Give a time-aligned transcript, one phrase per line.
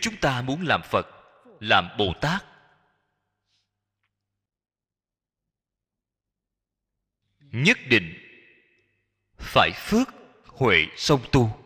[0.00, 1.06] chúng ta muốn làm phật,
[1.60, 2.44] làm bồ tát
[7.52, 8.14] nhất định
[9.38, 10.08] phải phước
[10.46, 11.60] huệ song tu.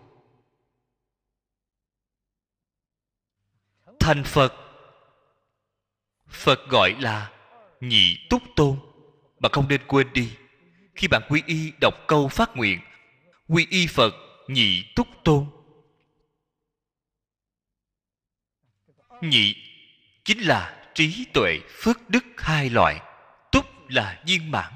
[4.00, 4.54] Thành phật
[6.28, 7.32] phật gọi là
[7.80, 8.78] nhị túc tôn.
[9.40, 10.36] Bạn không nên quên đi,
[10.94, 12.80] khi bạn quy y đọc câu phát nguyện,
[13.48, 14.14] quy y phật
[14.48, 15.46] nhị túc tôn
[19.30, 19.56] nhị
[20.24, 23.00] chính là trí tuệ phước đức hai loại,
[23.52, 24.72] túc là viên mãn.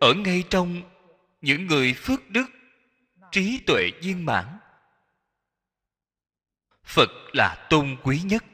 [0.00, 0.82] Ở ngay trong
[1.40, 2.46] những người phước đức,
[3.30, 4.58] trí tuệ viên mãn,
[6.84, 8.44] phật là tôn quý nhất.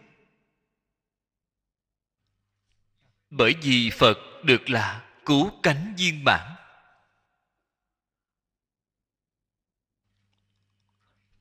[3.30, 6.54] Bởi vì phật được là cứu cánh viên mãn.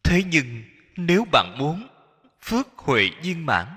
[0.03, 0.63] Thế nhưng,
[0.95, 1.87] nếu bạn muốn,
[2.41, 3.67] phước huệ viên mãn.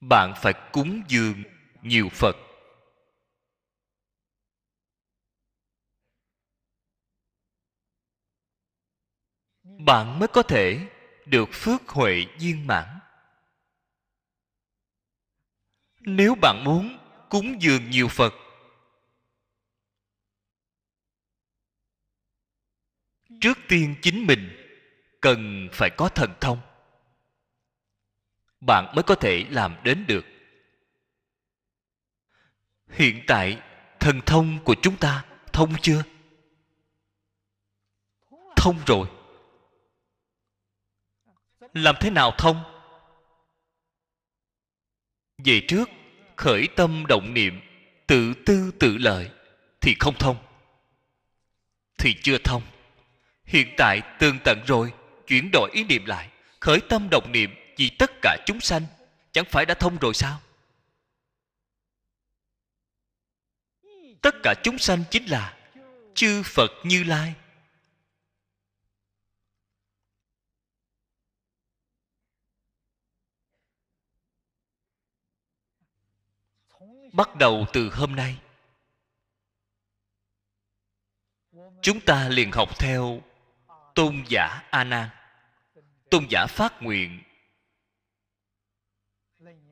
[0.00, 1.42] Bạn phải cúng dường
[1.82, 2.36] nhiều phật.
[9.62, 10.88] Bạn mới có thể
[11.26, 12.98] được phước huệ viên mãn.
[16.00, 16.98] Nếu bạn muốn
[17.28, 18.43] cúng dường nhiều phật
[23.40, 24.50] trước tiên chính mình
[25.20, 26.60] cần phải có thần thông.
[28.60, 30.24] Bạn mới có thể làm đến được.
[32.88, 33.62] Hiện tại,
[34.00, 36.02] thần thông của chúng ta thông chưa?
[38.56, 39.08] Thông rồi.
[41.72, 42.62] Làm thế nào thông?
[45.44, 45.88] Về trước,
[46.36, 47.60] khởi tâm động niệm,
[48.06, 49.30] tự tư tự lợi
[49.80, 50.36] thì không thông.
[51.98, 52.62] Thì chưa thông
[53.44, 54.92] hiện tại tương tận rồi,
[55.26, 58.82] chuyển đổi ý niệm lại, khởi tâm động niệm vì tất cả chúng sanh.
[59.32, 60.40] Chẳng phải đã thông rồi sao?
[64.22, 65.56] Tất cả chúng sanh chính là
[66.14, 67.34] chư phật như lai.
[77.12, 78.38] Bắt đầu từ hôm nay,
[81.82, 83.22] chúng ta liền học theo
[83.94, 85.08] tôn giả a nan
[86.10, 87.22] tôn giả phát nguyện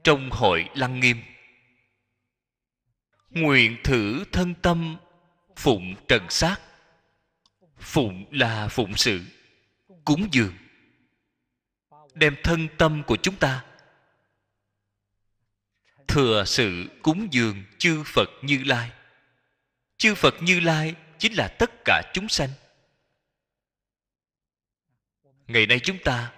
[0.04, 1.22] trong hội lăng nghiêm.
[3.30, 4.96] Nguyện thử thân tâm
[5.56, 6.60] phụng trần sát
[7.78, 9.20] phụng là phụng sự,
[10.04, 10.54] cúng dường.
[12.14, 13.64] Đem thân tâm của chúng ta
[16.08, 18.90] thừa sự cúng dường chư phật như lai.
[19.96, 22.48] Chư phật như lai chính là tất cả chúng sanh
[25.52, 26.32] ngày nay chúng ta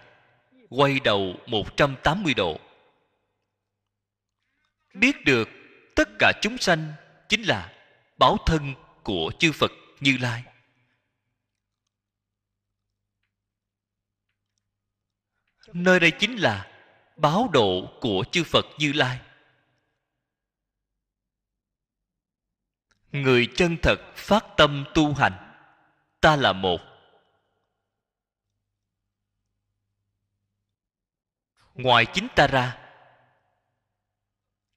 [0.70, 2.60] quay đầu 180 độ
[4.94, 5.48] biết được
[5.96, 6.92] tất cả chúng sanh
[7.28, 7.72] chính là
[8.18, 9.70] báo thân của chư Phật
[10.00, 10.44] Như Lai.
[15.72, 16.72] Nơi đây chính là
[17.16, 19.20] báo độ của chư Phật Như Lai.
[23.12, 25.54] Người chân thật phát tâm tu hành,
[26.20, 26.93] ta là một.
[31.74, 32.78] Ngoài chính ta ra,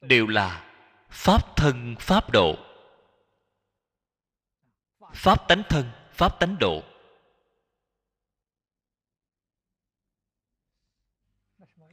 [0.02, 0.74] đều là
[1.10, 2.58] pháp thân pháp độ.
[5.14, 6.84] Pháp tánh thân pháp tánh độ.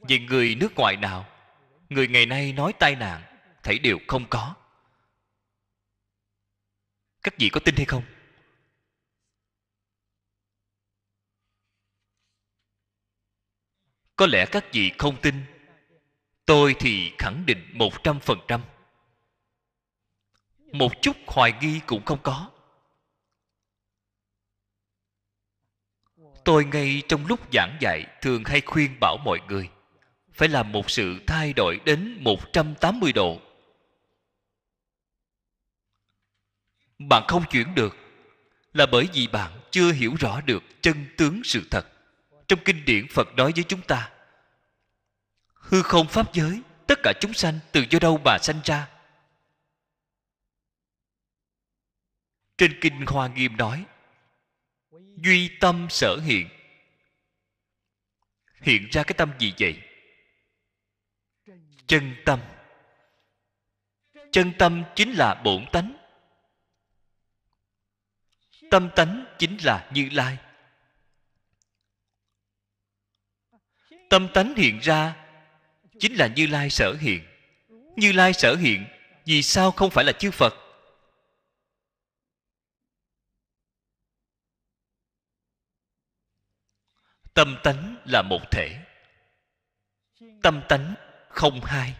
[0.09, 1.25] Về người nước ngoài nào
[1.89, 4.55] người ngày nay nói tai nạn thấy đều không có.
[7.23, 8.03] Các vị có tin hay không?
[14.15, 15.35] Có lẽ các vị không tin
[16.45, 18.61] tôi thì khẳng định một trăm phần trăm
[20.71, 22.51] một chút hoài nghi cũng không có
[26.45, 29.69] tôi ngay trong lúc giảng dạy thường hay khuyên bảo mọi người,
[30.33, 33.41] phải làm một sự thay đổi đến 180 độ.
[36.99, 37.95] Bạn không chuyển được
[38.73, 41.85] là bởi vì bạn chưa hiểu rõ được chân tướng sự thật.
[42.47, 44.11] Trong kinh điển Phật nói với chúng ta,
[45.53, 48.89] Hư không pháp giới, Tất cả chúng sanh từ do đâu mà sanh ra?
[52.57, 53.85] Trên Kinh Hoa Nghiêm nói,
[55.17, 56.49] Duy tâm sở hiện.
[58.61, 59.81] Hiện ra cái tâm gì vậy?
[61.87, 62.39] Chân tâm.
[64.31, 65.95] Chân tâm chính là bổn tánh.
[68.71, 70.37] Tâm tánh chính là như lai.
[74.09, 75.15] Tâm tánh hiện ra,
[75.99, 77.21] chính là như lai sở hiện.
[77.95, 78.85] Như lai sở hiện
[79.25, 80.53] vì sao không phải là chư phật?
[87.33, 88.79] Tâm tánh là một thể,
[90.43, 90.95] tâm tánh
[91.29, 91.93] không hai.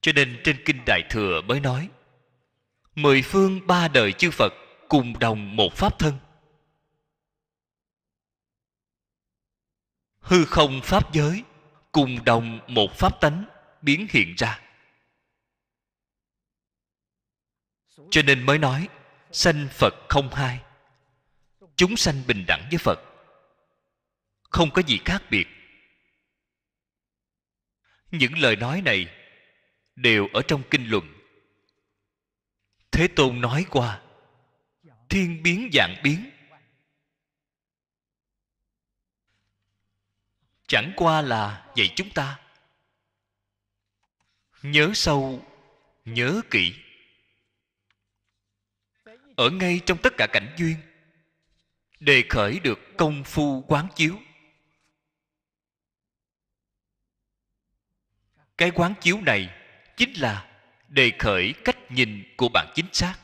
[0.00, 1.88] Cho nên trên kinh đại thừa mới nói,
[2.94, 4.52] mười phương ba đời chư phật
[4.88, 6.18] cùng đồng một pháp thân.
[10.20, 11.44] Hư không pháp giới,
[11.92, 13.44] cùng đồng một pháp tánh
[13.82, 14.60] biến hiện ra.
[18.10, 18.88] Cho nên mới nói,
[19.32, 20.60] sanh phật không hai.
[21.76, 22.98] Chúng sanh bình đẳng với phật.
[24.42, 25.46] Không có gì khác biệt.
[28.10, 29.06] Những lời nói này
[29.96, 31.14] đều ở trong kinh luận.
[32.90, 34.02] Thế tôn nói qua,
[35.08, 36.30] thiên biến dạng biến
[40.70, 42.40] chẳng qua là dạy chúng ta.
[44.62, 45.44] Nhớ sâu,
[46.04, 46.74] nhớ kỹ.
[49.36, 50.76] Ở ngay trong tất cả cảnh duyên,
[52.00, 54.18] đề khởi được công phu quán chiếu.
[58.58, 59.50] Cái quán chiếu này
[59.96, 63.18] chính là đề khởi cách nhìn của bạn chính xác.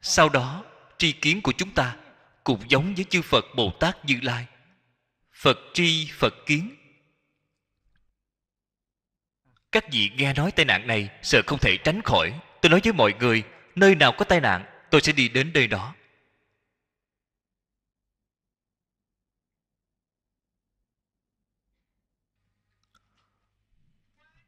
[0.00, 0.64] Sau đó,
[0.98, 1.99] tri kiến của chúng ta
[2.44, 4.46] cũng giống với chư phật bồ tát như lai.
[5.32, 6.76] Phật tri, phật kiến.
[9.72, 12.40] Các vị nghe nói tai nạn này, sợ không thể tránh khỏi.
[12.62, 13.42] Tôi nói với mọi người,
[13.74, 15.94] nơi nào có tai nạn, tôi sẽ đi đến nơi đó.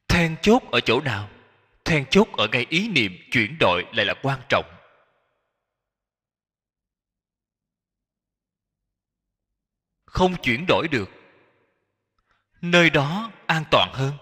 [0.08, 1.30] Then chốt ở chỗ nào?
[1.84, 4.81] Then chốt ở ngay ý niệm chuyển đổi lại là quan trọng.
[10.12, 11.10] Không chuyển đổi được.
[12.60, 14.12] Nơi đó an toàn hơn,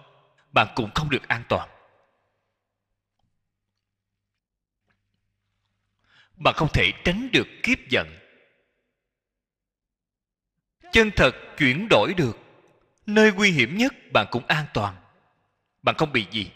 [0.52, 1.68] bạn cũng không được an toàn.
[6.36, 8.08] Bạn không thể tránh được kiếp giận.
[10.92, 12.38] Chân thật chuyển đổi được,
[13.06, 14.96] nơi nguy hiểm nhất bạn cũng an toàn.
[15.82, 16.50] Bạn không bị gì.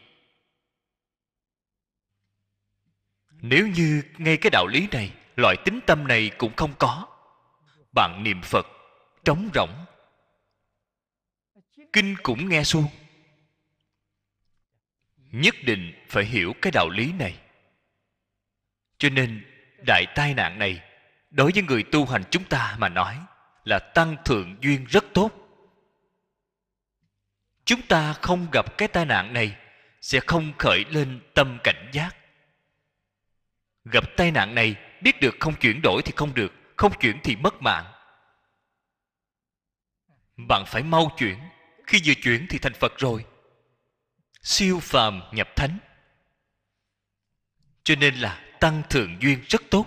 [3.31, 7.07] Nếu như ngay cái đạo lý này, loại tính tâm này cũng không có,
[7.95, 8.67] bạn niệm phật
[9.25, 9.85] trống rỗng.
[11.93, 12.87] Kinh cũng nghe suông.
[15.17, 17.39] Nhất định phải hiểu cái đạo lý này.
[18.99, 19.45] Cho nên,
[19.87, 20.83] đại tai nạn này,
[21.31, 23.19] đối với người tu hành chúng ta mà nói,
[23.65, 25.31] là tăng thượng duyên rất tốt.
[27.65, 29.57] Chúng ta không gặp cái tai nạn này,
[30.01, 32.17] sẽ không khởi lên tâm cảnh giác.
[33.85, 37.37] Gặp tai nạn này, biết được không chuyển đổi thì không được, không chuyển thì
[37.37, 37.94] mất mạng
[40.37, 41.39] bạn phải mau chuyển.
[41.87, 43.25] Khi vừa chuyển thì thành phật rồi.
[44.43, 45.79] Siêu phàm nhập thánh.
[47.85, 49.87] Cho nên là tăng thượng duyên rất tốt.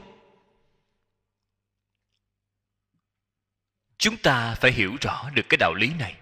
[3.98, 6.16] Chúng ta phải hiểu rõ được cái đạo lý này.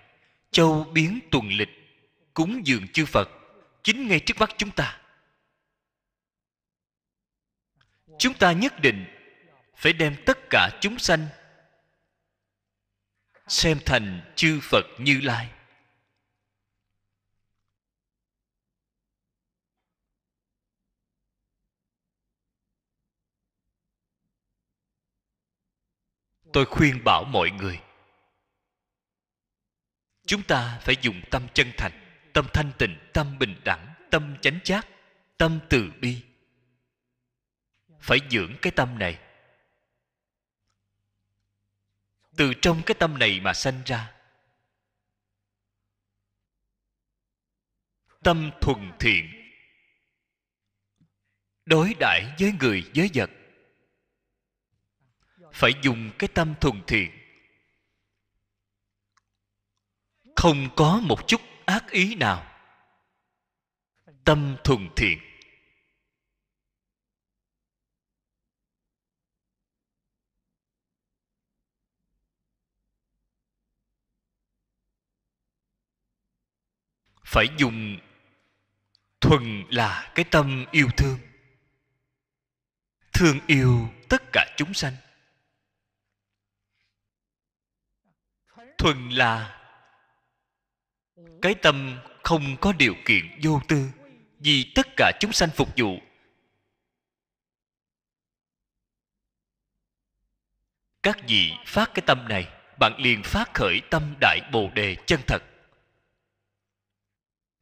[0.51, 1.69] Châu biến tuần lịch,
[2.33, 3.29] cúng dường chư phật,
[3.83, 5.01] chính ngay trước mắt chúng ta.
[8.19, 9.05] Chúng ta nhất định
[9.75, 11.27] phải đem tất cả chúng sanh
[13.47, 15.51] xem thành chư phật như lai.
[26.53, 27.81] Tôi khuyên bảo mọi người
[30.25, 31.91] chúng ta phải dùng tâm chân thành
[32.33, 34.87] tâm thanh tịnh tâm bình đẳng tâm chánh chát,
[35.37, 36.21] tâm từ bi.
[37.99, 39.24] Phải dưỡng cái tâm này.
[42.37, 44.11] Từ trong cái tâm này mà sanh ra.
[48.23, 49.25] Tâm thuần thiện.
[51.65, 53.29] Đối đãi với người, với vật.
[55.53, 57.11] Phải dùng cái tâm thuần thiện.
[60.35, 62.51] Không có một chút ác ý nào.
[64.23, 65.34] Tâm thuần thiện.
[77.35, 77.97] Phải dùng
[79.21, 81.19] thuần là cái tâm yêu thương.
[83.13, 84.93] Thương yêu tất cả chúng sanh.
[88.77, 89.61] Thuần là
[91.41, 93.89] cái tâm không có điều kiện vô tư,
[94.39, 95.99] vì tất cả chúng sanh phục vụ.
[101.03, 102.47] Các vị phát cái tâm này,
[102.79, 105.54] bạn liền phát khởi tâm đại bồ đề chân thật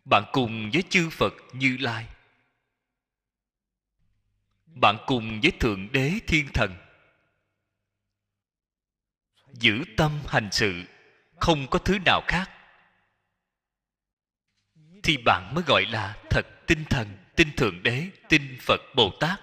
[0.06, 2.08] bạn cùng với chư phật như lai.
[4.66, 6.76] Bạn cùng với thượng đế thiên thần.
[9.54, 10.84] Giữ tâm hành sự,
[11.40, 12.52] không có thứ nào khác.
[15.04, 19.40] Thì bạn mới gọi là thật tinh thần tin thượng đế tin phật bồ tát.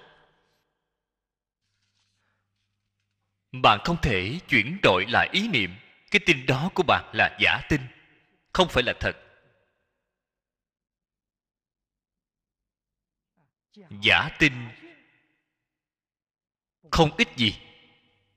[3.51, 5.75] Bạn không thể chuyển đổi lại ý niệm.
[6.11, 7.81] Cái tin đó của bạn là giả tin,
[8.53, 9.20] không phải là thật.
[14.01, 14.53] Giả tin.
[16.91, 17.55] Không ích gì.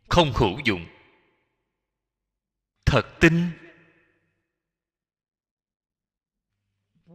[0.09, 0.87] Không hữu dụng.
[2.87, 3.51] Thật tin.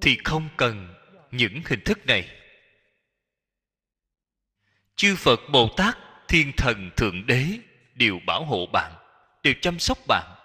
[0.01, 0.95] Thì không cần
[1.31, 2.35] những hình thức này.
[4.95, 5.97] Chư phật bồ tát,
[6.27, 7.45] thiên thần thượng đế
[7.95, 8.93] đều bảo hộ bạn,
[9.43, 10.35] đều chăm sóc bạn.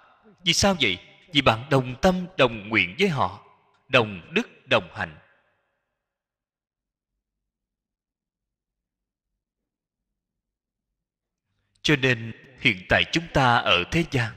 [0.45, 0.99] Vì sao vậy?
[1.33, 3.47] Vì bạn đồng tâm, đồng nguyện với họ,
[3.89, 5.19] đồng đức, đồng hành
[11.85, 14.33] cho nên hiện tại chúng ta ở thế gian.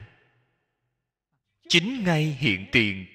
[1.68, 3.06] Chính ngay hiện tiền.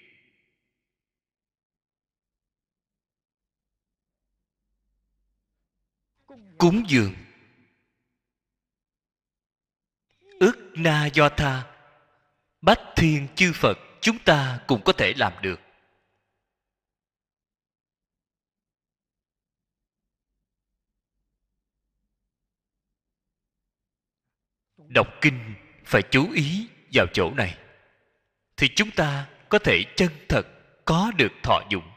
[6.57, 7.15] Cúng dường.
[10.39, 11.63] Ức na do tha.
[12.61, 15.59] Bách thiên chư phật, chúng ta cũng có thể làm được.
[24.93, 25.53] Đọc kinh
[25.85, 27.57] phải chú ý vào chỗ này,
[28.57, 30.43] thì chúng ta có thể chân thật
[30.85, 31.89] có được thọ dụng.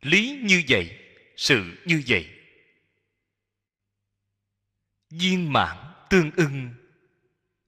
[0.00, 0.98] Lý như vậy,
[1.36, 2.28] sự như vậy.
[5.10, 5.76] Viên mãn
[6.10, 6.74] tương ưng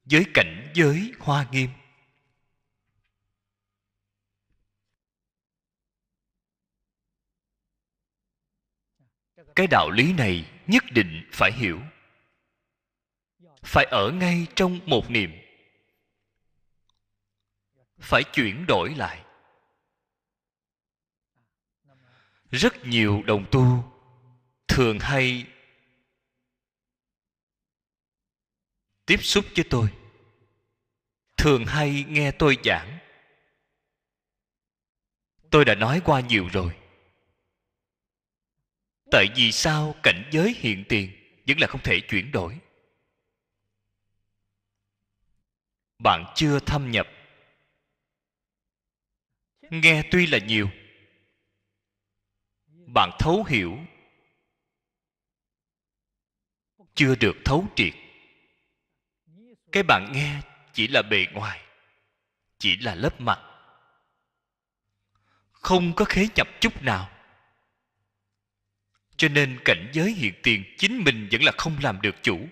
[0.05, 1.69] với cảnh giới hoa nghiêm.
[9.59, 11.81] Cái đạo lý này nhất định phải hiểu.
[13.63, 15.31] Phải ở ngay trong một niệm.
[17.99, 19.25] Phải chuyển đổi lại.
[22.51, 23.93] Rất nhiều đồng tu
[24.69, 25.47] thường hay
[29.07, 29.89] tiếp xúc với tôi.
[31.37, 32.99] Thường hay nghe tôi giảng.
[35.51, 36.88] Tôi đã nói qua nhiều rồi
[39.11, 41.13] tại vì sao cảnh giới hiện tiền
[41.47, 42.59] vẫn là không thể chuyển đổi?
[45.99, 47.09] Bạn chưa thâm nhập.
[49.71, 50.71] Nghe tuy là nhiều,
[52.67, 53.79] bạn thấu hiểu.
[56.95, 57.95] Chưa được thấu triệt.
[59.73, 60.41] Cái bạn nghe
[60.73, 61.61] chỉ là bề ngoài,
[62.59, 63.41] chỉ là lớp mặt.
[65.53, 67.18] Không có khế nhập chút nào
[69.19, 72.49] cho nên cảnh giới hiện tiền chính mình vẫn là không làm được chủ.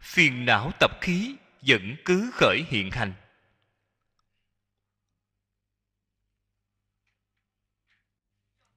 [0.00, 3.12] Phiền não tập khí vẫn cứ khởi hiện hành.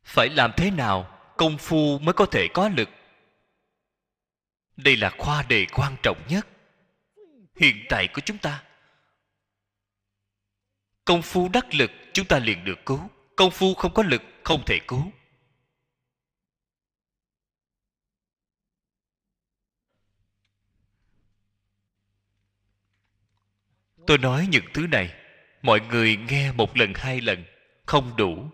[0.04, 2.89] Phải làm thế nào công phu mới có thể có lực?
[4.78, 6.48] Đây là khoa đề quan trọng nhất
[7.56, 8.63] hiện tại của chúng ta.
[11.06, 13.00] Công phu đắc lực chúng ta liền được cứu.
[13.36, 15.12] Công phu không có lực không thể cứu.
[24.10, 25.13] Tôi nói những thứ này,
[25.62, 27.46] mọi người nghe một lần hai lần,
[27.86, 28.50] không đủ.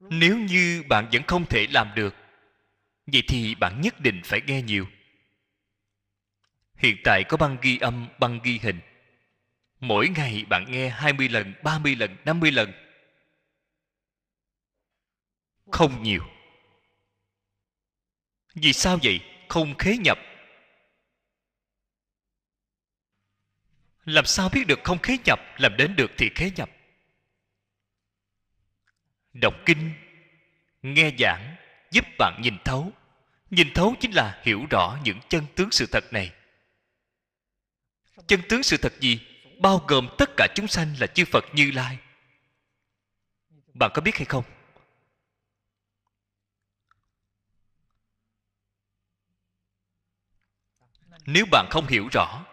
[0.00, 2.14] Nếu như bạn vẫn không thể làm được,
[3.06, 4.86] vậy thì bạn nhất định phải nghe nhiều.
[6.76, 8.80] Hiện tại có băng ghi âm, băng ghi hình.
[9.80, 12.72] Mỗi ngày bạn nghe 20 lần 30 lần 50 lần.
[15.70, 16.31] Không nhiều
[18.54, 19.20] vì sao vậy?
[19.48, 20.18] Không khế nhập.
[24.04, 25.40] Làm sao biết được không khế nhập?
[25.56, 26.70] Làm đến được thì khế nhập.
[29.32, 29.92] Đọc kinh,
[30.82, 31.56] nghe giảng,
[31.90, 32.92] giúp bạn nhìn thấu.
[33.50, 36.32] Nhìn thấu chính là hiểu rõ những chân tướng sự thật này.
[38.26, 39.20] Chân tướng sự thật gì?
[39.58, 41.98] Bao gồm tất cả chúng sanh là chư phật như lai.
[43.74, 44.44] Bạn có biết hay không?
[51.26, 52.44] Nếu bạn không hiểu rõ,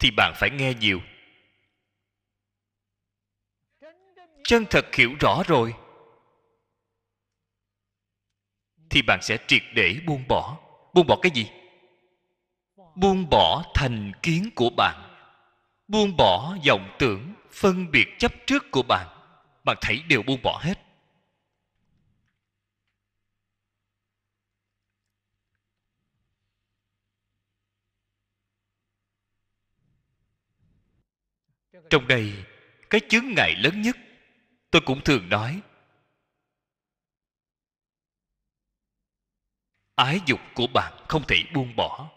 [0.00, 1.00] thì bạn phải nghe nhiều.
[4.44, 5.74] Chân thật hiểu rõ rồi,
[8.90, 10.58] thì bạn sẽ triệt để buông bỏ.
[10.94, 11.50] Buông bỏ cái gì?
[12.94, 15.18] Buông bỏ thành kiến của bạn.
[15.88, 19.06] Buông bỏ vọng tưởng phân biệt chấp trước của bạn.
[19.64, 20.87] Bạn thấy đều buông bỏ hết.
[31.90, 32.44] Trong đây,
[32.90, 33.96] cái chướng ngại lớn nhất,
[34.70, 35.60] tôi cũng thường nói.
[39.94, 42.10] Ái dục của bạn không thể buông bỏ,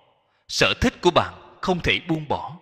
[0.47, 2.57] sở thích của bạn không thể buông bỏ.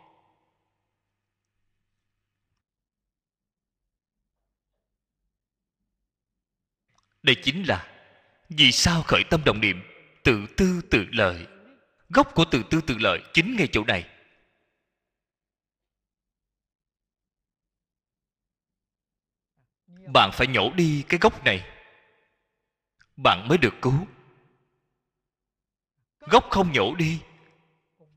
[7.24, 7.88] Đây chính là
[8.50, 9.82] vì sao khởi tâm động niệm
[10.24, 11.48] tự tư tự lợi.
[12.10, 14.19] Gốc của tự tư tự lợi chính ngay chỗ này.
[20.14, 21.66] Bạn phải nhổ đi cái gốc này.
[23.16, 24.08] Bạn mới được cứu.
[26.20, 27.20] Gốc không nhổ đi,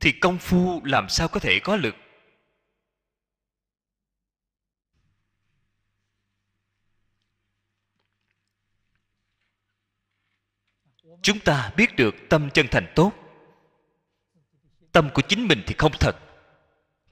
[0.00, 1.94] thì công phu làm sao có thể có lực
[11.22, 13.12] chúng ta biết được tâm chân thành tốt.
[14.92, 16.16] Tâm của chính mình thì không thật,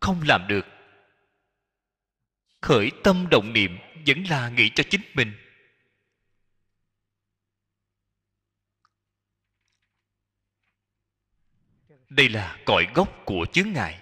[0.01, 0.67] không làm được
[2.61, 5.33] khởi tâm động niệm vẫn là nghĩ cho chính mình.
[12.09, 14.01] Đây là cội gốc của chướng ngại.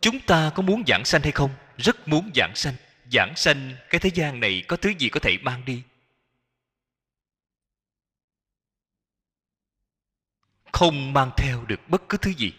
[0.00, 1.54] Chúng ta có muốn giảng sanh hay không?
[1.76, 2.74] Rất muốn giảng sanh.
[3.12, 5.82] Giảng sanh, cái thế gian này có thứ gì có thể mang đi?
[10.72, 12.52] Không mang theo được bất cứ thứ gì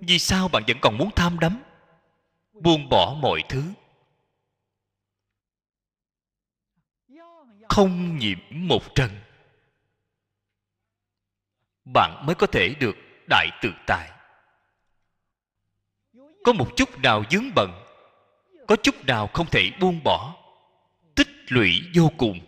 [0.00, 1.62] vì sao bạn vẫn còn muốn tham đắm?
[2.52, 3.62] Buông bỏ mọi thứ.
[7.68, 9.10] Không nhiễm một trần.
[11.84, 12.96] Bạn mới có thể được
[13.28, 14.10] đại tự tại.
[16.44, 17.70] Có một chút nào dướng bận,
[18.68, 20.36] có chút nào không thể buông bỏ,
[21.14, 22.47] tích lũy vô cùng.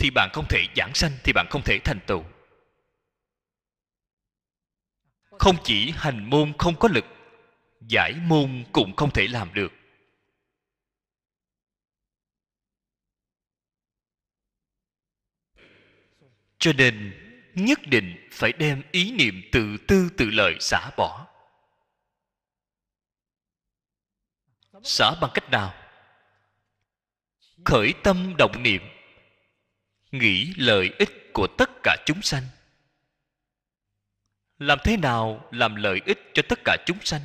[0.00, 2.24] Thì bạn không thể giảng sanh, thì bạn không thể thành tựu.
[5.38, 7.04] Không chỉ hành môn không có lực,
[7.80, 9.72] giải môn cũng không thể làm được.
[16.58, 17.12] Cho nên,
[17.54, 21.26] nhất định phải đem ý niệm tự tư tự lợi xả bỏ.
[24.82, 25.74] Xả bằng cách nào?
[27.64, 28.82] Khởi tâm động niệm
[30.12, 32.42] nghĩ lợi ích của tất cả chúng sanh.
[34.58, 37.20] Làm thế nào làm lợi ích cho tất cả chúng sanh?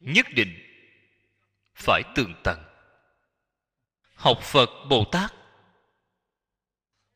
[0.00, 0.58] Nhất định
[1.74, 2.64] phải tường tận.
[4.14, 5.34] Học phật bồ tát.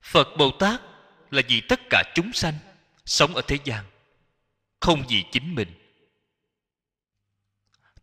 [0.01, 0.81] Phật bồ tát
[1.31, 2.55] là vì tất cả chúng sanh
[3.05, 3.85] sống ở thế gian,
[4.81, 5.86] không vì chính mình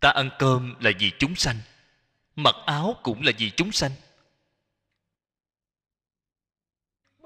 [0.03, 1.57] ta ăn cơm là vì chúng sanh,
[2.35, 3.91] mặc áo cũng là vì chúng sanh.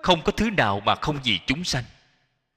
[0.03, 1.83] Không có thứ nào mà không vì chúng sanh.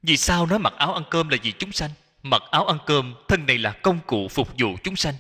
[0.03, 1.91] Vì sao nói mặc áo ăn cơm là vì chúng sanh?
[2.23, 5.15] Mặc áo ăn cơm, thân này là công cụ phục vụ chúng sanh.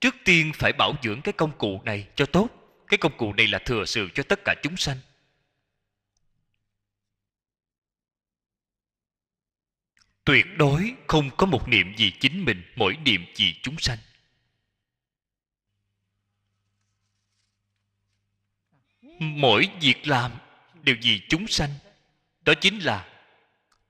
[0.00, 2.48] Trước tiên phải bảo dưỡng cái công cụ này cho tốt.
[2.86, 4.98] Cái công cụ này là thừa sự cho tất cả chúng sanh.
[10.24, 13.98] Tuyệt đối không có một niệm gì chính mình, mỗi niệm gì chúng sanh.
[19.22, 20.32] Mỗi việc làm
[20.82, 21.70] đều vì chúng sanh.
[22.40, 23.08] Đó chính là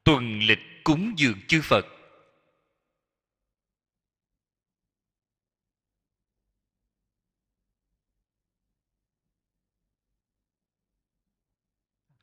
[0.04, 1.86] tuần lịch cúng dường chư phật.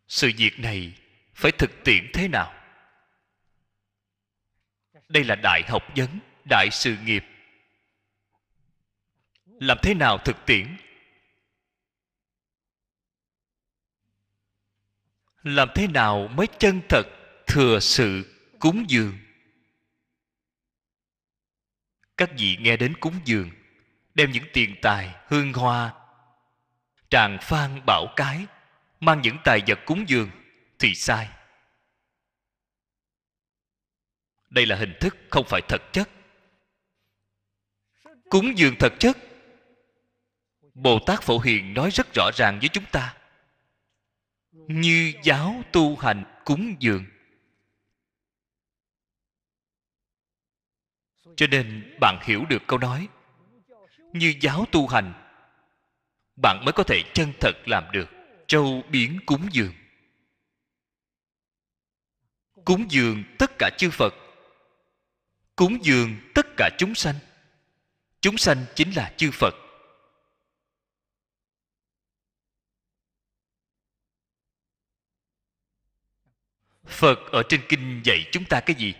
[0.07, 0.93] Sự việc này
[1.33, 2.53] phải thực tiễn thế nào?
[5.09, 6.19] Đây là đại học vấn,
[6.49, 7.23] đại sự nghiệp.
[9.45, 10.77] Làm thế nào thực tiễn?
[15.43, 17.03] Làm thế nào mới chân thật
[17.47, 19.17] thừa sự cúng dường?
[22.17, 23.51] Các vị nghe đến cúng dường,
[24.13, 25.93] đem những tiền tài, hương hoa,
[27.09, 28.45] tràng phan, bảo cái,
[28.99, 30.29] mang những tài vật cúng dường
[30.79, 31.29] thì sai.
[34.49, 36.09] Đây là hình thức không phải thật chất.
[38.29, 39.17] Cúng dường thật chất?
[40.73, 43.18] Bồ tát phổ hiền nói rất rõ ràng với chúng ta
[44.51, 47.05] như giáo tu hành cúng dường.
[51.35, 53.07] Cho nên bạn hiểu được câu nói,
[54.13, 55.13] như giáo tu hành,
[56.41, 58.09] bạn mới có thể chân thật làm được
[58.47, 59.73] châu biến cúng dường.
[62.65, 64.13] Cúng dường tất cả chư phật,
[65.55, 67.15] cúng dường tất cả chúng sanh.
[68.21, 69.53] Chúng sanh chính là chư phật.
[76.89, 78.93] Phật ở trên kinh dạy chúng ta cái gì?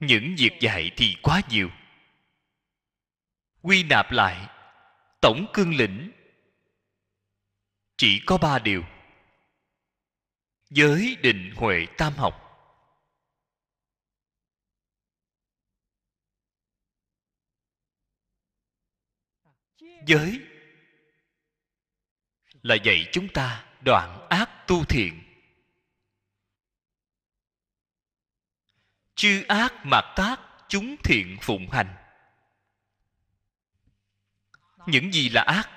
[0.00, 1.70] Những việc dạy thì quá nhiều.
[3.62, 4.48] Quy nạp lại,
[5.20, 6.10] tổng cương lĩnh
[7.96, 8.82] chỉ có ba điều.
[10.70, 12.44] Giới định huệ tam học.
[20.06, 20.40] Giới
[22.62, 25.22] là dạy chúng ta đoạn ác tu thiện.
[29.14, 30.36] Chư ác mạt tác,
[30.68, 31.94] chúng thiện phụng hành.
[34.86, 35.70] Những gì là ác?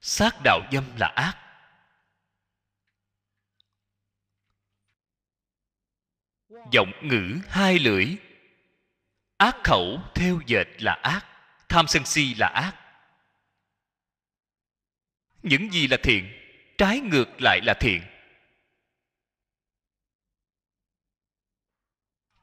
[0.00, 1.40] Sát đạo dâm là ác.
[6.72, 8.16] Giọng ngữ hai lưỡi.
[9.36, 11.26] Ác khẩu theo dệt là ác,
[11.68, 12.83] tham sân si là ác
[15.44, 16.32] những gì là thiện,
[16.78, 18.02] trái ngược lại là thiện.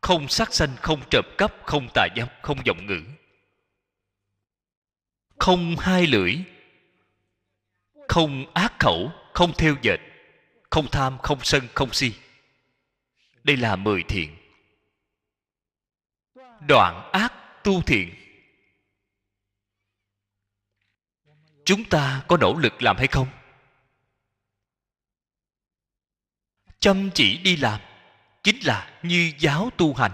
[0.01, 3.01] Không sát sanh, không trộm cắp, không tà dâm, không vọng ngữ.
[5.39, 6.35] Không hai lưỡi,
[8.07, 9.97] không ác khẩu, không theo dệt,
[10.69, 12.13] không tham, không sân, không si.
[13.43, 14.37] Đây là mười thiện.
[16.67, 17.33] Đoạn ác
[17.63, 18.20] tu thiện.
[21.65, 23.27] Chúng ta có nỗ lực làm hay không?
[26.79, 27.81] Chăm chỉ đi làm,
[28.43, 30.11] chính là như giáo tu hành.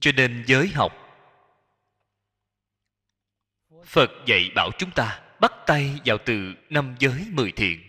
[0.00, 0.92] Cho nên giới học,
[3.84, 7.80] phật dạy bảo chúng ta bắt tay vào từ năm giới mười thiện.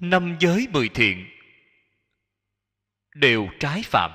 [0.00, 1.33] Năm giới mười thiện
[3.14, 4.10] đều trái phạm.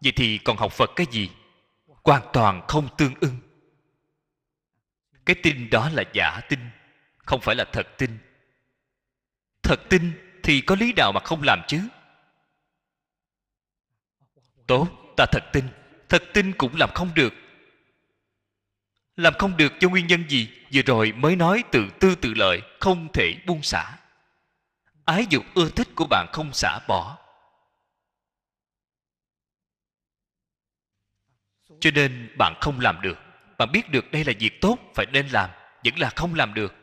[0.00, 1.30] Vậy thì còn học phật cái gì?
[2.04, 3.36] Hoàn toàn không tương ưng
[5.26, 6.58] cái tin đó là giả tin,
[7.16, 8.18] không phải là thật tin.
[9.62, 11.80] Thật tin thì có lý nào mà không làm chứ?
[14.66, 15.64] Tốt, ta thật tin.
[16.08, 17.32] Thật tin cũng làm không được.
[19.16, 20.48] Làm không được do nguyên nhân gì?
[20.72, 23.98] Vừa rồi mới nói tự tư tự lợi, không thể buông xả.
[25.04, 27.18] Ái dục ưa thích của bạn không xả bỏ.
[31.80, 33.18] Cho nên bạn không làm được.
[33.58, 35.50] Bạn biết được đây là việc tốt, phải nên làm,
[35.84, 36.74] vẫn là không làm được.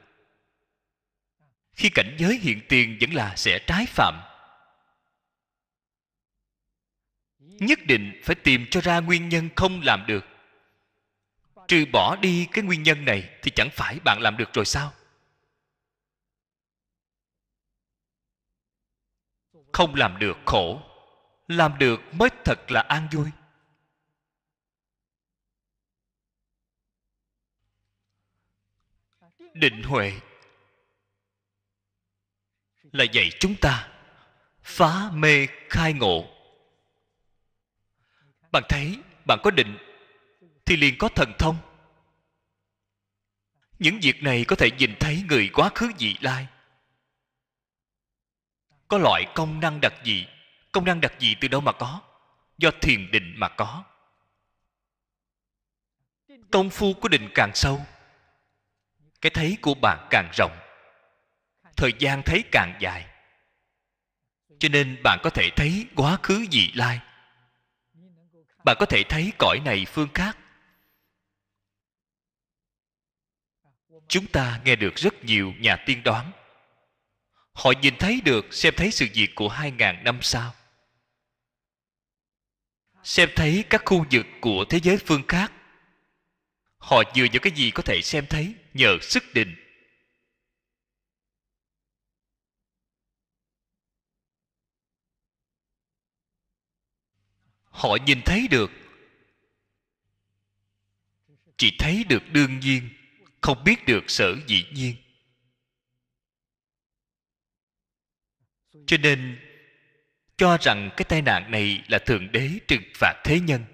[1.73, 4.21] Khi cảnh giới hiện tiền vẫn là sẽ trái phạm.
[7.39, 10.25] Nhất định phải tìm cho ra nguyên nhân không làm được.
[11.67, 14.93] Trừ bỏ đi cái nguyên nhân này thì chẳng phải bạn làm được rồi sao?
[19.71, 20.81] Không làm được khổ.
[21.47, 23.29] Làm được mới thật là an vui.
[29.59, 30.13] Định huệ.
[32.91, 33.91] Là dạy chúng ta
[34.61, 36.27] phá mê khai ngộ.
[38.51, 39.77] Bạn thấy, bạn có định
[40.65, 41.57] thì liền có thần thông.
[43.79, 46.47] Những việc này có thể nhìn thấy người quá khứ dị lai.
[48.87, 50.27] Có loại công năng đặc dị,
[50.71, 52.01] công năng đặc dị từ đâu mà có?
[52.57, 53.83] Do thiền định mà có.
[56.51, 57.85] Công phu của định càng sâu
[59.21, 60.57] cái thấy của bạn càng rộng,
[61.77, 63.05] thời gian thấy càng dài.
[64.59, 66.99] Cho nên bạn có thể thấy quá khứ dị lai.
[68.65, 70.37] Bạn có thể thấy cõi này phương khác.
[74.07, 76.31] Chúng ta nghe được rất nhiều nhà tiên đoán.
[77.53, 80.53] Họ nhìn thấy được, xem thấy sự việc của hai ngàn năm sau.
[83.03, 85.51] Xem thấy các khu vực của thế giới phương khác
[86.79, 89.55] họ dựa vào cái gì có thể xem thấy nhờ sức định?
[97.63, 98.71] Họ nhìn thấy được.
[101.57, 102.89] Chỉ thấy được đương nhiên,
[103.41, 104.95] không biết được sở dĩ nhiên.
[108.87, 109.39] Cho nên,
[110.37, 113.65] cho rằng cái tai nạn này là thượng đế trừng phạt thế nhân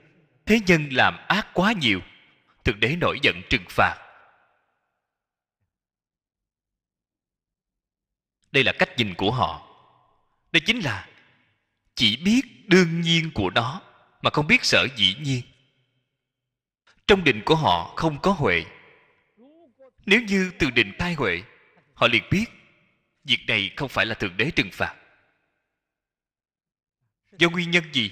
[0.45, 2.01] thế nhân làm ác quá nhiều
[2.65, 4.01] thượng đế nổi giận trừng phạt.
[8.51, 9.61] Đây là cách nhìn của họ.
[10.51, 11.09] Đây chính là
[11.95, 13.81] chỉ biết đương nhiên của nó
[14.21, 15.41] mà không biết sở dĩ nhiên.
[17.07, 18.65] Trong định của họ không có huệ.
[20.05, 21.43] Nếu như từ định khai huệ,
[21.93, 22.45] họ liền biết
[23.23, 24.95] việc này không phải là thượng đế trừng phạt.
[27.37, 28.11] Do nguyên nhân gì?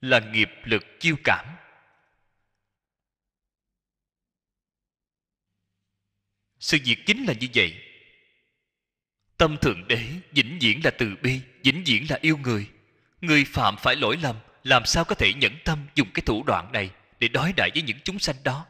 [0.00, 1.46] Là nghiệp lực chiêu cảm.
[6.60, 7.74] Sự việc chính là như vậy.
[9.36, 12.66] Tâm thượng đế vĩnh viễn là từ bi, vĩnh viễn là yêu người.
[13.20, 16.72] Người phạm phải lỗi lầm, làm sao có thể nhẫn tâm dùng cái thủ đoạn
[16.72, 18.66] này để đối đãi với những chúng sanh đó?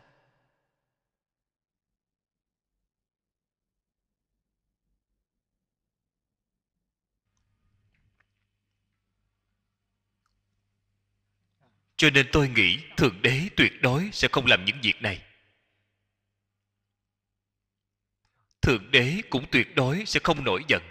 [11.97, 15.23] Cho nên tôi nghĩ thượng đế tuyệt đối sẽ không làm những việc này.
[18.63, 20.83] Thượng đế cũng tuyệt đối sẽ không nổi giận.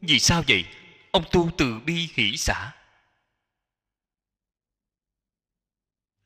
[0.00, 0.64] Vì sao vậy?
[1.10, 2.72] Ông tu từ bi hỷ xã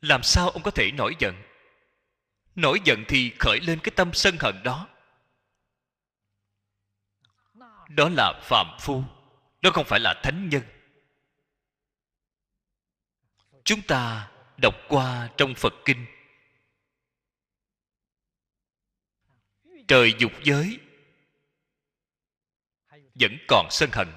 [0.04, 1.42] làm sao ông có thể nổi giận?
[2.54, 4.88] Nổi giận thì khởi lên cái tâm sân hận đó.
[7.88, 9.04] Đó là phạm phu
[9.60, 10.62] đó không phải là thánh nhân.
[13.64, 16.06] Chúng ta đọc qua trong phật kinh.
[19.88, 20.80] Trời dục giới,
[23.14, 24.08] vẫn còn sân hận.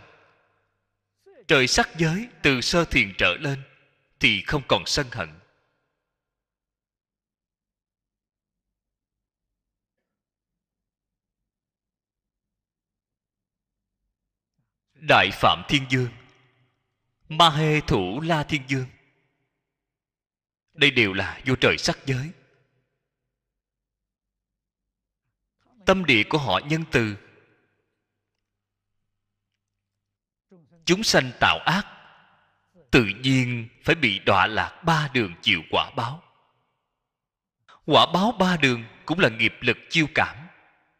[1.47, 3.63] Trời sắc giới từ sơ thiền trở lên
[4.19, 5.29] thì không còn sân hận.
[14.93, 16.09] Đại phạm thiên dương,
[17.29, 18.85] ma hê thủ la thiên dương.
[20.73, 22.31] Đây đều là vô trời sắc giới.
[25.87, 27.17] Tâm địa của họ nhân từ.
[30.85, 31.87] Chúng sanh tạo ác,
[32.91, 36.23] tự nhiên phải bị đọa lạc ba đường chịu quả báo.
[37.85, 40.37] Quả báo ba đường cũng là nghiệp lực chiêu cảm,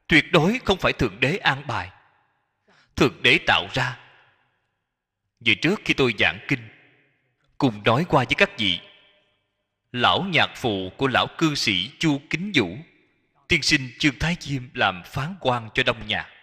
[0.08, 1.92] tuyệt đối không phải thượng đế an bài.
[2.96, 4.00] Thượng đế tạo ra.
[5.46, 6.70] Vừa trước khi tôi giảng kinh,
[7.58, 8.80] cùng nói qua với các vị,
[9.92, 12.78] lão nhạc phụ của lão cư sĩ chu kính vũ
[13.48, 16.38] tiên sinh trương thái diêm làm phán quan cho đông nhạc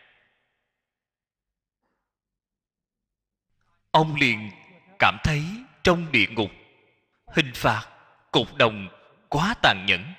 [3.94, 4.50] ông liền
[4.98, 5.42] cảm thấy
[5.82, 6.50] trong địa ngục,
[7.26, 7.88] hình phạt
[8.30, 8.88] cục đồng
[9.28, 10.12] quá tàn nhẫn.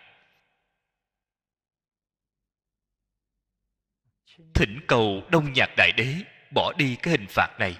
[4.54, 6.16] Thỉnh cầu đông nhạc đại đế
[6.54, 7.78] bỏ đi cái hình phạt này.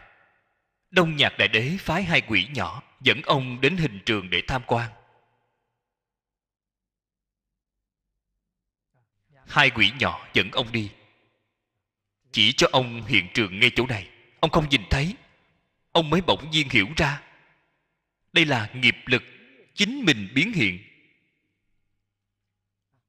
[0.92, 4.62] Đông nhạc đại đế phái hai quỷ nhỏ dẫn ông đến hình trường để tham
[4.68, 4.92] quan.
[9.48, 10.92] Hai quỷ nhỏ dẫn ông đi.
[12.32, 14.10] Chỉ cho ông hiện trường ngay chỗ này.
[14.40, 15.16] Ông không nhìn thấy.
[15.92, 17.22] Ông mới bỗng nhiên hiểu ra.
[18.34, 19.24] Đây là nghiệp lực
[19.76, 20.80] chính mình biến hiện.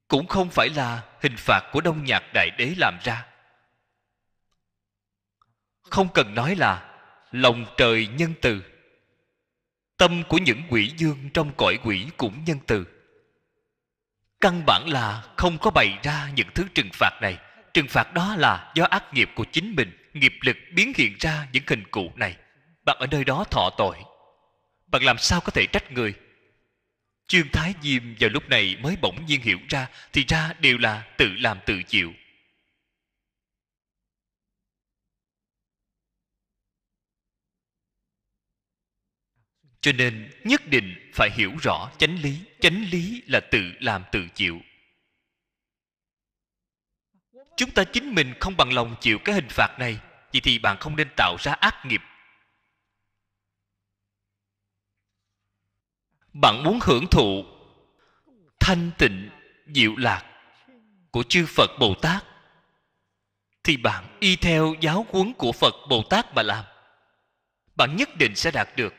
[0.09, 3.27] Cũng không phải là hình phạt của đông nhạc đại đế làm ra.
[5.83, 8.63] Không cần nói là lòng trời nhân từ.
[9.97, 12.96] Tâm của những quỷ dương trong cõi quỷ cũng nhân từ
[14.41, 17.39] căn bản là không có bày ra những thứ trừng phạt này.
[17.75, 21.47] Trừng phạt đó là do ác nghiệp của chính mình, nghiệp lực biến hiện ra
[21.53, 22.37] những hình cụ này.
[22.85, 23.97] Bạn ở nơi đó thọ tội.
[24.87, 26.15] Bạn làm sao có thể trách người?
[27.29, 31.03] Trương thái diêm vào lúc này mới bỗng nhiên hiểu ra, thì ra đều là
[31.17, 32.13] tự làm tự chịu.
[39.87, 42.41] Cho nên nhất định phải hiểu rõ chánh lý.
[42.61, 44.61] Chánh lý là tự làm tự chịu.
[47.57, 50.01] Chúng ta chính mình không bằng lòng chịu cái hình phạt này
[50.33, 52.01] vậy thì bạn không nên tạo ra ác nghiệp.
[56.33, 57.45] Bạn muốn hưởng thụ
[58.61, 59.31] thanh tịnh
[59.75, 60.25] diệu lạc
[61.11, 62.25] của chư phật bồ tát,
[63.65, 66.65] thì bạn y theo giáo huấn của phật bồ tát mà làm.
[67.77, 68.95] Bạn nhất định sẽ đạt được.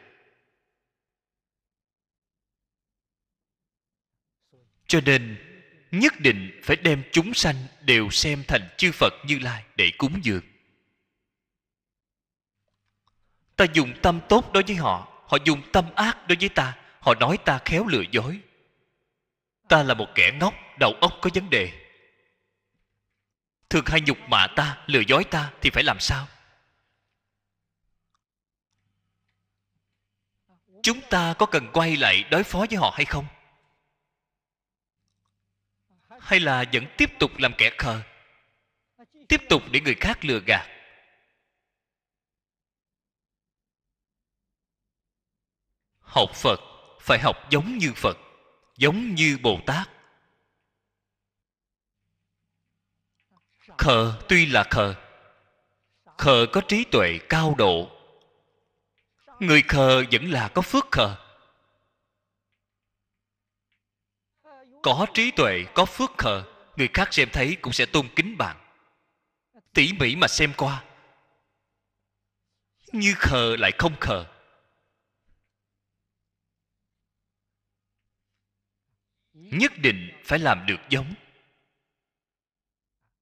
[4.87, 5.37] Cho nên,
[5.91, 10.19] nhất định phải đem chúng sanh đều xem thành chư phật như lai để cúng
[10.23, 10.43] dường.
[13.55, 17.15] Ta dùng tâm tốt đối với họ họ dùng tâm ác đối với ta, họ
[17.15, 18.39] nói ta khéo lừa dối.
[19.67, 21.71] Ta là một kẻ ngốc, đầu óc có vấn đề.
[23.69, 26.27] Thường hay nhục mạ ta, lừa dối ta thì phải làm sao?
[30.83, 33.25] Chúng ta có cần quay lại đối phó với họ hay không?
[36.27, 38.01] Hay là vẫn tiếp tục làm kẻ khờ?
[39.29, 40.67] Tiếp tục để người khác lừa gạt.
[45.99, 46.59] Học phật
[47.01, 48.17] phải học giống như phật,
[48.77, 49.89] giống như bồ tát.
[53.77, 54.95] Khờ tuy là khờ
[56.17, 57.91] khờ có trí tuệ cao độ.
[59.39, 61.26] Người khờ vẫn là có phước khờ.
[64.83, 66.43] Có trí tuệ, có phước khờ,
[66.77, 68.57] người khác xem thấy cũng sẽ tôn kính bạn.
[69.73, 70.83] Tỉ mỉ mà xem qua.
[72.91, 74.25] Như khờ lại không khờ.
[79.33, 81.13] Nhất định phải làm được giống.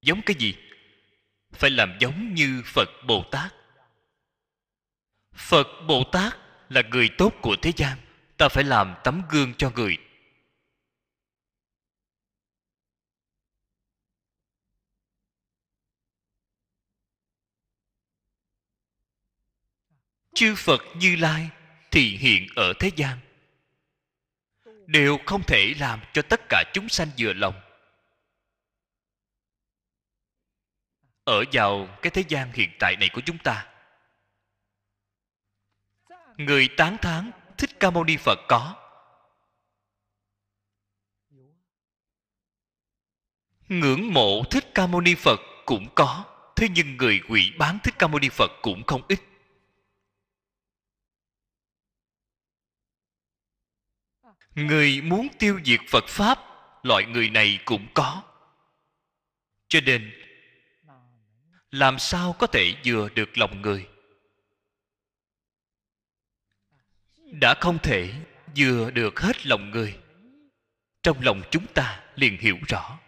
[0.01, 0.55] Giống cái gì?
[1.51, 3.53] Phải làm giống như phật bồ tát.
[5.33, 6.37] Phật bồ tát
[6.69, 7.97] là người tốt của thế gian.
[8.37, 9.97] Ta phải làm tấm gương cho người
[20.35, 21.49] chư phật như lai
[21.91, 23.19] thì hiện ở thế gian.
[24.85, 27.61] Đều không thể làm cho tất cả chúng sanh vừa lòng.
[31.23, 33.71] Ở vào cái thế gian hiện tại này của chúng ta,
[36.37, 38.75] người tán thán thích ca mâu ni phật có.
[43.67, 47.95] Ngưỡng mộ thích ca mâu ni phật cũng có, thế nhưng người quỷ bán thích
[47.99, 49.19] ca mâu ni phật cũng không ít.
[54.55, 56.39] Người muốn tiêu diệt phật pháp,
[56.83, 58.23] loại người này cũng có.
[59.67, 60.11] Cho nên,
[61.71, 63.87] làm sao có thể vừa được lòng người?
[67.17, 68.13] Đã không thể
[68.57, 69.97] vừa được hết lòng người.
[71.03, 72.99] Trong lòng chúng ta liền hiểu rõ.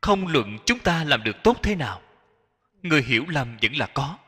[0.00, 2.02] Không luận chúng ta làm được tốt thế nào,
[2.82, 4.18] người hiểu lầm vẫn là có.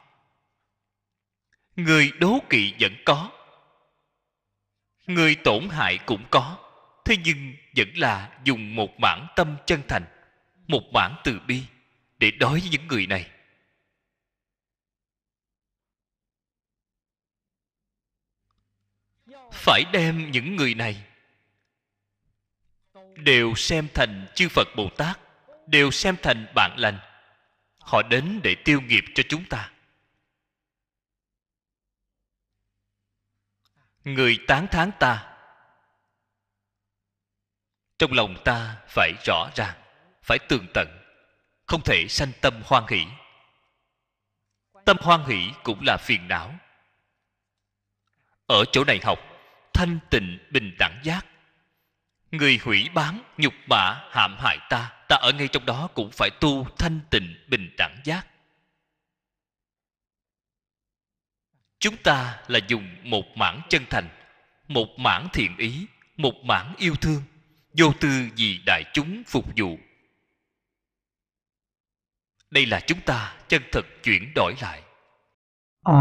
[1.77, 3.40] Người đố kỵ vẫn có
[5.15, 6.57] người tổn hại cũng có.
[7.05, 10.05] Thế nhưng vẫn là dùng một mảng tâm chân thành,
[10.69, 11.63] một mảng từ bi
[12.19, 13.31] để đối với những người này.
[19.53, 21.03] Phải đem những người này
[23.17, 25.19] đều xem thành chư phật bồ tát,
[25.67, 26.99] đều xem thành bạn lành.
[27.79, 29.71] Họ đến để tiêu nghiệp cho chúng ta.
[34.05, 35.37] Người tán thán ta.
[37.99, 39.75] Trong lòng ta phải rõ ràng,
[40.23, 40.89] phải tường tận,
[41.67, 43.07] không thể sanh tâm hoan hỷ.
[44.85, 46.55] Tâm hoan hỷ cũng là phiền não.
[48.47, 49.19] Ở chỗ này học,
[49.73, 51.27] thanh tịnh bình đẳng giác.
[52.31, 56.31] Người hủy bán, nhục mạ, hãm hại ta ta ở ngay trong đó cũng phải
[56.41, 58.27] tu thanh tịnh bình đẳng giác.
[61.81, 64.09] chúng ta là dùng một mảng chân thành,
[64.69, 67.23] một mảng thiện ý, một mảng yêu thương,
[67.79, 69.79] vô tư vì đại chúng phục vụ.
[72.51, 74.83] Đây là chúng ta chân thực chuyển đổi lại.
[75.85, 76.01] A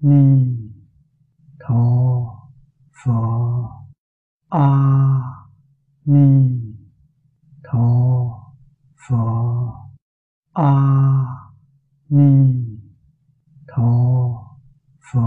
[0.00, 0.46] ni
[1.60, 2.22] tho
[3.04, 3.68] pho
[4.48, 4.68] a
[6.04, 6.48] ni
[7.64, 7.78] tho
[9.08, 9.24] pho
[10.52, 10.72] a
[12.08, 12.71] ni
[13.74, 14.36] 头
[15.00, 15.18] 发